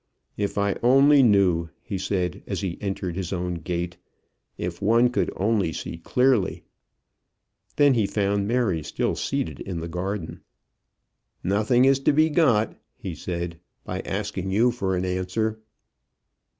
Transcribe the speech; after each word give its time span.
"If 0.35 0.57
I 0.57 0.77
only 0.81 1.21
knew!" 1.21 1.69
he 1.83 1.99
said 1.99 2.41
as 2.47 2.61
he 2.61 2.79
entered 2.81 3.15
his 3.15 3.31
own 3.31 3.53
gate. 3.59 3.97
"If 4.57 4.81
one 4.81 5.11
could 5.11 5.31
only 5.35 5.71
see 5.71 5.99
clearly!" 5.99 6.63
Then 7.75 7.93
he 7.93 8.07
found 8.07 8.47
Mary 8.47 8.81
still 8.81 9.15
seated 9.15 9.59
in 9.59 9.79
the 9.79 9.87
garden. 9.87 10.41
"Nothing 11.43 11.85
is 11.85 11.99
to 11.99 12.13
be 12.13 12.31
got," 12.31 12.75
he 12.95 13.13
said, 13.13 13.59
"by 13.83 13.99
asking 14.01 14.49
you 14.49 14.71
for 14.71 14.95
an 14.95 15.05
answer." 15.05 15.59